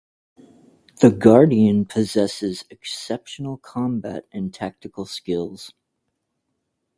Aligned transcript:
The 0.99 1.11
Guardian 1.11 1.85
possesses 1.85 2.65
exceptional 2.71 3.57
combat 3.57 4.25
and 4.31 4.51
tactical 4.51 5.05
skills. 5.05 5.73